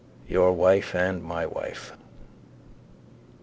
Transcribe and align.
Your 0.27 0.53
wife 0.53 0.95
and 0.95 1.23
my 1.23 1.45
wife. 1.45 1.91